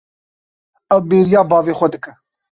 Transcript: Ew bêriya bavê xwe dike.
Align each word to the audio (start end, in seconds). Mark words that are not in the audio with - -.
Ew 0.93 0.99
bêriya 1.09 1.41
bavê 1.49 1.73
xwe 1.79 1.87
dike. 1.93 2.11